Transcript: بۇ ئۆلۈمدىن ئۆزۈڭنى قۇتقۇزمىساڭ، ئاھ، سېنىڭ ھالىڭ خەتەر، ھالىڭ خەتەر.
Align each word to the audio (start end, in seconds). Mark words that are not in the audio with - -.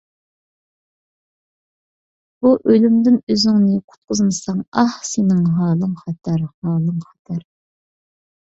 بۇ 2.45 2.53
ئۆلۈمدىن 2.55 3.19
ئۆزۈڭنى 3.33 3.77
قۇتقۇزمىساڭ، 3.91 4.65
ئاھ، 4.83 4.97
سېنىڭ 5.11 5.45
ھالىڭ 5.59 5.93
خەتەر، 6.01 6.41
ھالىڭ 6.55 6.97
خەتەر. 7.09 7.41